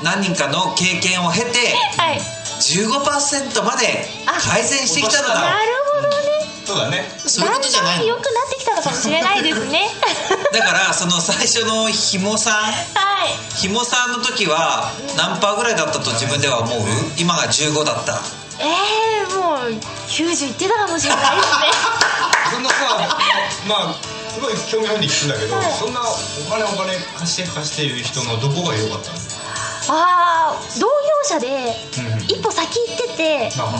[0.03, 2.21] 何人かの経験を経てはい。
[2.61, 4.05] 15%まで
[4.39, 5.57] 改善してきたのなだる
[5.95, 6.30] ほどね
[6.71, 7.03] そうだね。
[7.27, 9.91] そういうことじゃないのだんだん良くなってきたのかもしれないですね。
[10.55, 12.53] だからその最初のひもさん。
[12.63, 13.57] はい。
[13.57, 16.79] ひもさんの時は何パーぐらいだったと自分では思う？
[17.17, 18.21] 今が15だった。
[18.59, 19.73] えー、もう
[20.07, 21.71] 90いってたかもしれないですね。
[22.51, 23.17] そんなさ
[23.67, 23.95] まあ
[24.33, 25.73] すごい興味あるんで聞くんだけど、はい。
[25.77, 26.05] そんなお
[26.49, 29.17] 金お金貸して貸していう人のどこが良かったの
[29.89, 30.91] ああ同業
[31.23, 31.75] 者で
[32.27, 33.73] 一歩先行っててあ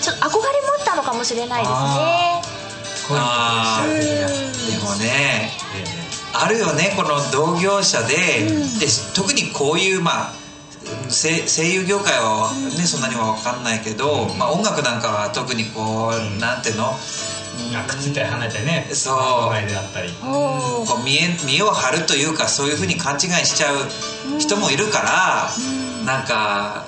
[0.00, 0.42] ちょっと憧れも
[0.78, 2.42] あったのかもしれないですね。
[3.10, 5.84] あでもねえ
[6.34, 8.78] あるよねこの同業者で,、うん。
[8.78, 10.32] で特にこういうまあ
[11.08, 16.38] 声声優業界はね、そんなには分かんないけど、まあ、音楽なんかは特にこう、ん。
[16.38, 16.92] なんていうの？
[17.70, 18.86] えなんかくっついたり離れたりね。
[18.92, 19.16] そう。
[19.50, 20.10] 前であったり。
[20.20, 23.76] こう見え見栄を張るというかそういうふうに勘違いしちゃう
[24.38, 25.50] 人もいるから、
[26.04, 26.86] なんか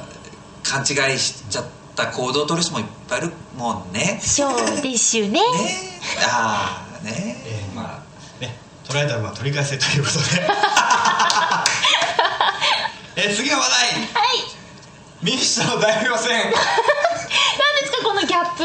[0.63, 1.65] 勘違いしちゃっ
[1.97, 4.19] た行動を取る人もいっぱいいるもんね。
[4.23, 5.33] そうですよね。
[5.33, 5.41] ね。
[6.27, 7.37] ああね。
[7.47, 8.03] ええま
[8.39, 10.25] あね捉えたらまあ取り返せということで。
[13.17, 13.79] えー次の話題。
[13.91, 14.61] はい。
[15.23, 16.57] 民主党代表選何で
[17.85, 18.65] すかこのギャップ。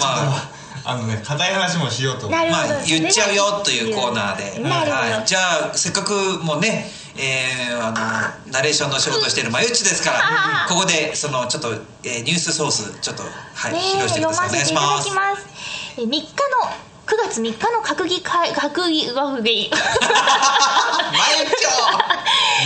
[0.00, 0.06] ま
[0.36, 0.51] あ
[0.96, 2.42] のね硬い話もしようとまあ、
[2.86, 7.90] 言っちゃうよというコーナーで、はい、じゃあせっかくもうね、えーあ
[8.46, 11.68] のナレーションの仕事してるまゆっちですからここでそのちょっと、
[12.04, 14.48] えーニュースソースちょっと、はいね披露してください。
[14.48, 15.08] お願いし読ます。
[15.08, 15.46] きます。
[15.98, 16.24] え3日の
[17.06, 19.70] 9月3日の閣議会閣議学議。
[19.70, 19.76] ま
[21.38, 21.62] ゆっち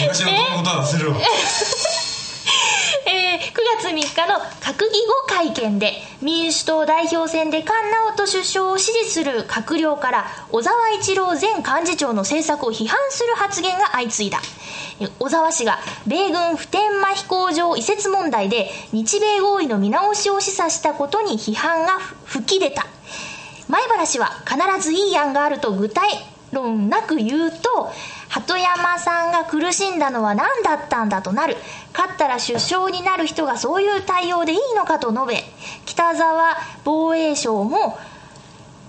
[0.03, 1.13] 昔のことは忘れろ
[3.07, 14.41] えー9月3日の閣議後会見で民主党代表選で菅直人首相を支持する閣僚から小沢一郎前幹事長の政策を批判する発言が相次いだ。
[15.19, 22.87] 小沢氏が米軍普天間飛行場移設問題で日米合意の見直しを示唆したことに批判が吹き出た。
[23.69, 26.09] 前原氏は必ずいい案があると具体
[26.53, 27.91] 論なく言うと
[28.29, 31.57] 鳩山さんが苦しんだのは何だったんだとなる。
[31.97, 35.45] 勝ったら首相になる人がそういう対応でいいのかと述べ
[35.87, 37.99] 北沢防衛省も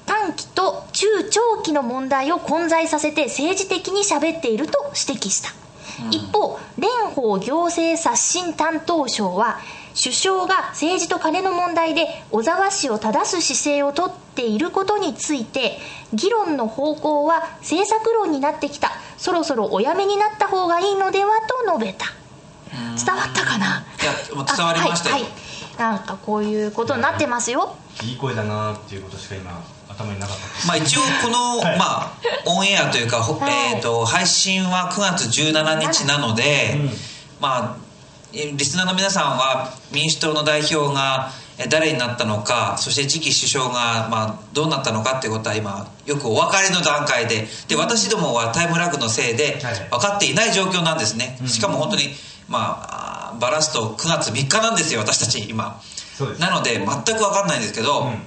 [0.06, 5.50] 短期と中長期の問題を混在させて政治的に喋っていると指摘した、
[6.12, 9.60] 一方蓮舫行政刷新担当省は
[9.98, 15.80] 首相が政治と金の問題で小沢氏を正す姿勢をとっていることについて
[16.14, 18.92] 議論の方向は政策論になってきた。
[19.18, 21.32] そろそろおやめになった方がいいのでは
[21.66, 22.06] と述べた。
[23.04, 23.84] 伝わったかな？
[24.02, 24.14] いや
[24.56, 25.32] 伝わりましたはい、はい、
[25.80, 27.76] なんかこういうことになってますよ。
[28.04, 29.52] いい声だなっていうことしか今
[29.90, 31.80] 頭になかったまあ、一応この、はい。
[31.80, 32.12] まあ、
[32.46, 33.74] オンエアというか、ほはい。
[33.74, 36.90] えー、と配信は9月17日なので、うん。
[37.40, 37.87] まあ、え
[38.34, 47.48] リスナーの皆さんは民主党の代表がえ誰になったのかそして次期首相が、まあ、どうなったのかっていうことは今よくお分かりの段階で。
[47.68, 49.90] で私どもはタイムラグのせいではい。
[49.90, 52.04] 分かっていない状況なんですね、しかも本当に、
[52.48, 55.82] まあ、あバラすと9月3日なんですよ私たち今。
[56.40, 58.22] なので全く分かんないんですけど、うん。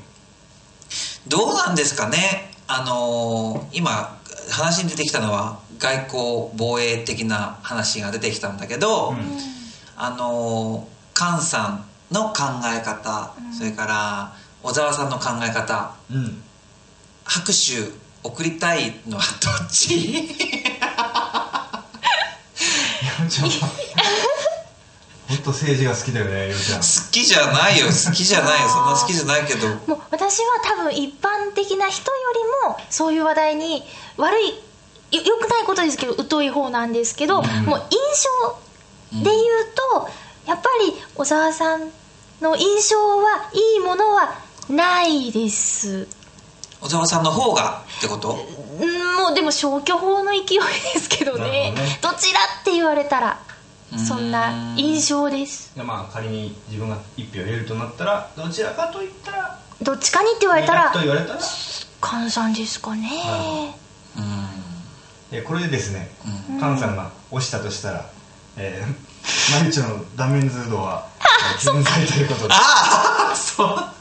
[1.29, 2.51] どうなんですかね。
[2.67, 4.19] あのー今
[4.51, 9.60] 話に出てきたのは外交防衛的な話が出てきたんだけど、うん
[10.03, 11.85] あのー菅さん
[12.15, 12.45] の考
[12.75, 14.33] え方、それから
[14.63, 15.95] 小沢さんの考え方。
[16.11, 16.43] うん。
[17.25, 17.93] 拍手
[18.23, 19.89] 送りたいのはどっち？
[23.29, 23.67] ちょっと
[25.29, 26.81] 本当政治が好きだよねよちゃん。
[26.81, 27.87] 好きじゃないよ。
[27.87, 28.69] 好きじゃないよ。
[28.69, 29.69] そんな好きじゃないけど。
[29.69, 32.17] もう私は多分一般的な人よ
[32.65, 33.83] りもそういう話題に
[34.17, 34.49] 悪い
[35.17, 37.99] よよくないことですけど疎い方なんですけど、もう印
[38.49, 38.59] 象
[39.13, 39.35] で言う
[39.95, 40.09] と、
[40.47, 41.91] やっぱり小沢さん
[42.41, 44.39] の印象はいいものは
[44.69, 46.07] ないです。
[46.81, 48.39] 小沢さんの方がってこと？
[48.81, 50.59] うんもうでも消去法の勢い
[50.95, 51.73] ですけどね。
[51.73, 51.75] ね。
[52.01, 53.39] どちらって言われたら
[53.99, 55.77] そんな印象です。
[55.77, 63.75] でまあ仮に自分が一票入れるとなったらどちらかといったらどっちかにって言われたらと言われたら菅さんですかね。
[64.17, 65.39] うん。
[65.39, 66.11] えこれでですね、
[66.59, 68.11] 菅さんが押したとしたら、
[68.63, 74.00] えー、毎日の断面図度はえー健在ということでああそう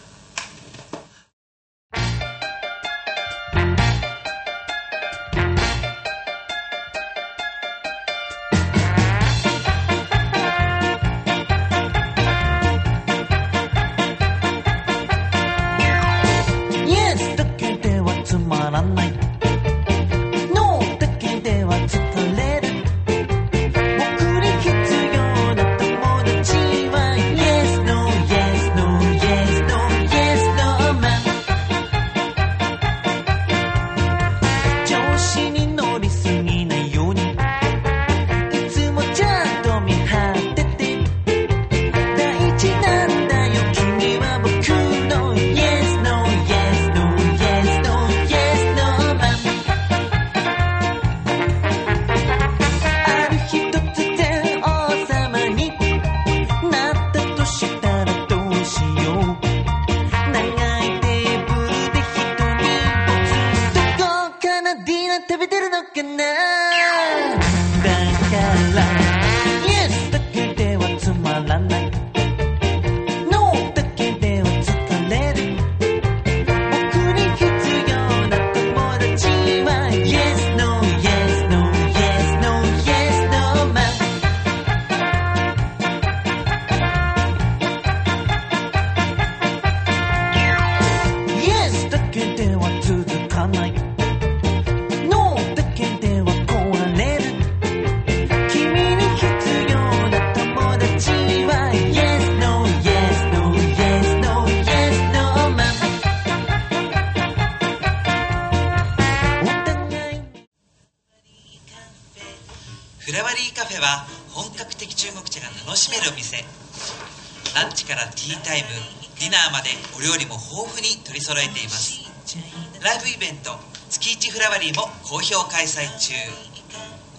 [124.20, 126.14] 月一フラワリーも好評開催中。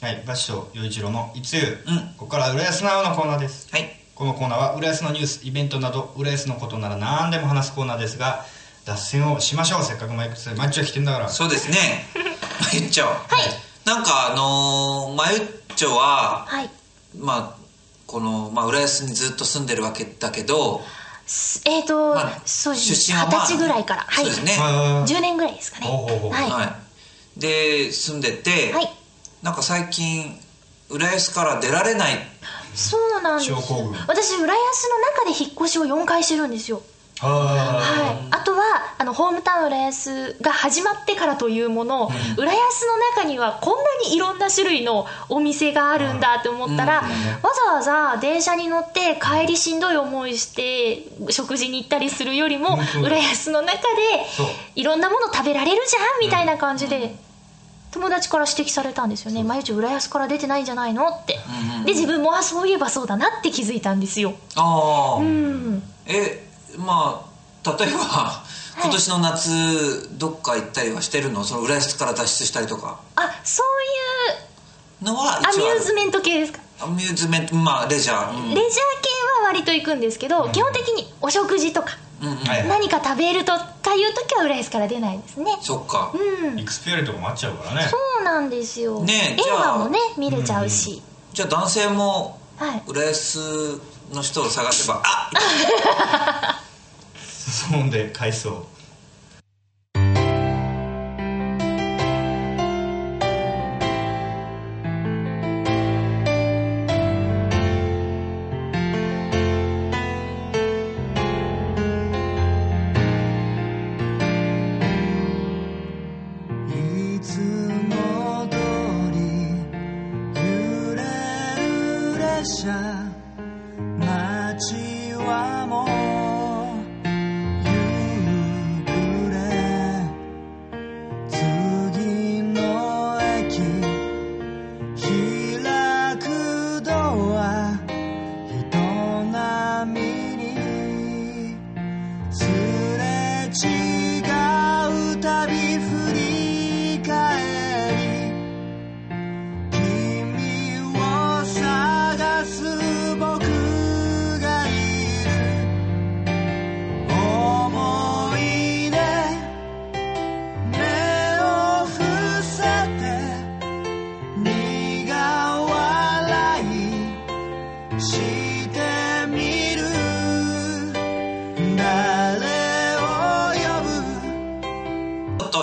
[0.00, 2.14] はいバッシュと陽一郎の「いつゆ」うん。
[2.16, 3.66] ここからは浦安なおのコーナーです。
[3.72, 8.46] はいこのコーナーは浦安のニュースイベントなど浦安のことなら何でも話すコーナーですが
[8.86, 11.28] 脱線をしましょうせっかくマイクマッチョ来てんだから。
[11.28, 12.06] そうですね。
[12.62, 13.18] まゆっちょはい。
[13.84, 15.42] なんかあのー、まゆっ
[15.76, 16.70] ちょははい。
[17.18, 17.62] まあ
[18.06, 20.82] この、まあ、浦安にずっと住んでるわけだけど、
[21.26, 22.96] すえっ、と、まあそうですね。
[22.96, 24.06] 出身はまあ二十歳ぐらいから。
[24.08, 24.24] はい。
[24.24, 24.56] そうですね。
[24.58, 25.88] あー10年ぐらいですかね。
[25.88, 26.64] はい、は
[27.36, 28.94] い、で住んでて、はい。
[29.42, 30.40] なんか最近
[30.88, 32.18] 浦安から出られない
[32.76, 33.52] そうなんです。
[33.52, 36.82] 私浦安の中で引っ越しを4回してるんですよ。
[37.18, 47.06] ははい、あとはあのホームタウン浦安が始まってからというもの、浦安の中にはこんなにいろんな種類のお店があるんだって思ったら、うん。
[47.06, 53.80] わざわざ電車に乗って帰りしんどい思いして食事に行ったりするよりも浦安の中で
[54.74, 57.25] いろんなもの食べられるじゃんみたいな感じで。
[57.96, 64.34] 友達から指摘されたんですよね「まゆち浦安から出てないんじゃないの?」って、うんうんで自分もあそういえばそうだなって気づいたんですよ。
[64.56, 65.82] ああ、うん。
[66.06, 67.24] えま
[67.64, 68.42] あ例えば
[68.82, 71.44] 今年の夏どっか行ったりはしてるの？
[71.44, 72.98] その浦安から脱出したりとか。
[73.16, 73.62] あそ
[75.02, 76.60] ういうのはアミューズメント系ですか？
[76.80, 78.54] アミューズメントまあレジャー、うん。
[78.54, 78.64] レジャー
[79.02, 82.36] 系は割と行くんですけど、基本的にお食事とかうんうん。
[82.36, 85.56] はい何か食べるとかいう時は浦安から出ないですね。
[85.60, 86.58] そっか、うん。
[86.58, 87.88] エクスペアリとかもあっちゃうからね。
[87.90, 89.78] そうなんですよ、映ねえじゃあ。
[89.78, 91.02] 画もね見れちゃうし、
[91.32, 93.80] じゃあ男性もはい浦安
[94.12, 95.30] の人を探せばあ
[97.18, 98.66] そんで海藻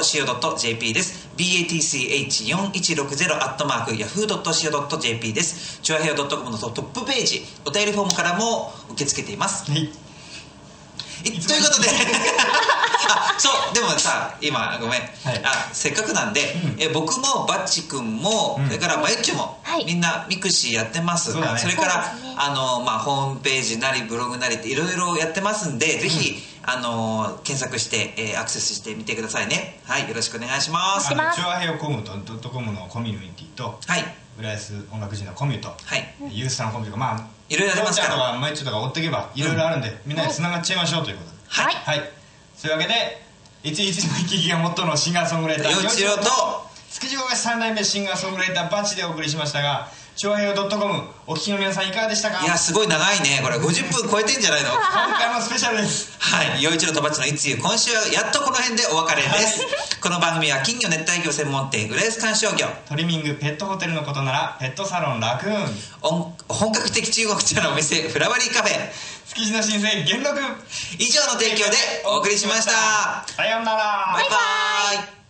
[0.04, 1.30] ぶ .co.jp です。
[1.38, 5.80] Batch4160 アットマーク yahoo.co.jp です。
[5.82, 9.72] チュアヘア .com のトップページお便りフォームからも受け付けています。
[9.72, 9.84] はい。
[9.84, 9.88] い
[11.24, 11.88] ということで。
[13.06, 16.42] あそうでもさ今ごめん、あせっかくなんで、
[16.80, 18.68] え僕もバッチ君も、うん。
[18.68, 19.86] それからまゆっちも、はい。
[19.86, 21.32] みんなミクシーやってます。
[21.32, 21.62] そうだね。
[21.68, 22.36] れから、ね。
[22.38, 29.80] あの、まあ、ホームページなりブログなりっていろいろやってますんで、ぜひあの検索して、えーアクセスしてみてくださいね。
[29.86, 31.12] はいよろしくお願いします。
[31.12, 34.04] あのチョアヘヨコムとドットコムのコミュニティとはい。
[34.40, 36.16] 浦安音楽人のコミュとはい。
[36.32, 38.14] ユースさんのコミュとかまあいろいろありますから。
[38.16, 41.36] とかマイチョとか追っていけばいろいろあるんで、みんなでつながっちゃいましょうということで。
[41.48, 41.74] はい。
[41.74, 42.12] はい。
[42.56, 43.22] そういうわけで
[43.64, 46.74] 一日の生き生きがモットーのシンガーソングライター陽一郎と。
[46.94, 52.44] 築地大橋三代目シンガーソングライターバチでお送りしましたが長平洋 .com お聞きの皆さんいかがでしたか？
[52.44, 53.42] いやすごい長いね。
[53.44, 54.70] これ50分超えてんじゃないの？
[54.78, 56.16] 今回もスペシャルです。
[56.20, 56.62] はい。
[56.62, 59.66] 陽一郎とバッチのいつゆ今週はやっとこの辺でお別れです、
[60.02, 62.68] この番組は金魚熱帯魚専門店浦安観賞魚。
[62.88, 65.78] トリミングペットホテルのことならペットサロンラクーン。
[66.02, 68.90] 音本格的中国茶のお店フラワリーカフェ。
[69.34, 70.40] 築地の新生元禄。
[71.00, 73.26] 以上の提供でお送りしました。
[73.34, 74.12] さようなら。
[74.14, 75.23] バイバイ